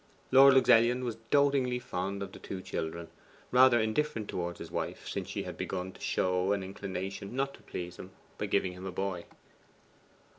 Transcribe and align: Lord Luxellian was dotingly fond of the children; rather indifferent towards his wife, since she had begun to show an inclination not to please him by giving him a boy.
Lord 0.31 0.55
Luxellian 0.55 1.03
was 1.03 1.17
dotingly 1.29 1.77
fond 1.77 2.23
of 2.23 2.31
the 2.31 2.39
children; 2.39 3.09
rather 3.51 3.79
indifferent 3.79 4.29
towards 4.29 4.57
his 4.57 4.71
wife, 4.71 5.07
since 5.07 5.29
she 5.29 5.43
had 5.43 5.57
begun 5.59 5.91
to 5.91 6.01
show 6.01 6.53
an 6.53 6.63
inclination 6.63 7.35
not 7.35 7.53
to 7.53 7.61
please 7.61 7.97
him 7.97 8.09
by 8.39 8.47
giving 8.47 8.73
him 8.73 8.87
a 8.87 8.91
boy. 8.91 9.25